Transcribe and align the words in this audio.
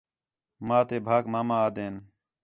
ماں 0.67 0.83
تے 0.87 0.97
بھاک 1.07 1.23
ماما 1.33 1.55
آہدے 1.63 1.83
ہین 1.85 1.95